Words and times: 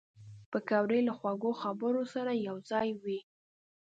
پکورې 0.51 0.99
له 1.07 1.13
خوږو 1.17 1.51
خبرو 1.61 2.03
سره 2.13 2.31
یوځای 2.47 2.89
وي 3.03 3.19